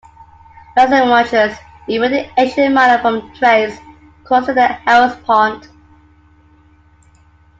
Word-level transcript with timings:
Lysimachus 0.75 1.55
invaded 1.87 2.31
Asia 2.35 2.71
Minor 2.71 2.99
from 3.03 3.31
Thrace, 3.35 3.77
crossing 4.23 4.55
the 4.55 4.65
Hellespont. 4.67 5.69